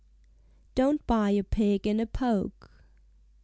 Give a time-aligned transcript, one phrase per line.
[0.75, 2.71] "_Don't Buy a Pig in a Poke.